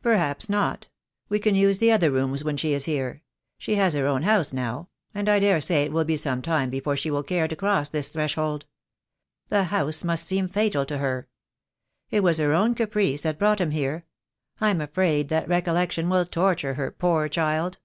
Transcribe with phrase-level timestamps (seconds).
[0.00, 0.88] "Perhaps not.
[1.28, 3.22] We can use the other rooms when she is here.
[3.58, 6.96] She has her own house now; and I daresay it will be some time before
[6.96, 8.64] she will care to cross this thres hold.
[9.50, 11.28] The house must seem fatal to her.
[12.10, 14.06] It was her own caprice that brought him here.
[14.62, 17.76] I'm afraid that re collection will torture her, poor child."